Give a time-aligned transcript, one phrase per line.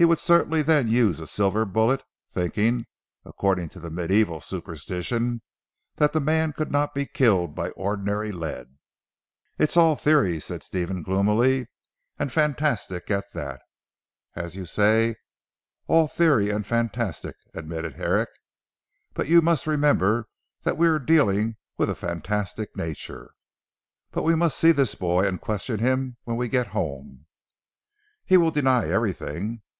[0.00, 2.86] He would certainly then use a silver bullet, thinking
[3.24, 5.42] (according to the mediæval superstition)
[5.96, 8.78] that the man could not be killed by ordinary lead."
[9.58, 11.66] "It's all theory," said Stephen gloomily,
[12.16, 13.60] "and fantastic at that."
[14.36, 15.16] "As you say
[15.88, 18.30] all theory and fantastic," admitted Herrick,
[19.14, 20.28] "but you must remember
[20.62, 23.32] that we are dealing with a fantastic nature.
[24.12, 27.26] But we must see this boy and question him when we get home."
[28.24, 29.62] "He will deny everything."